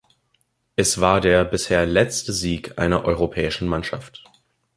[0.75, 4.23] Es war der bisher letzte Sieg einer europäischen Mannschaft.